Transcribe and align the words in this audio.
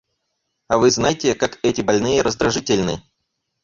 А 0.67 0.79
вы 0.79 0.89
знаете, 0.89 1.35
как 1.35 1.59
эти 1.61 1.81
больные 1.81 2.23
раздражительны. 2.23 3.03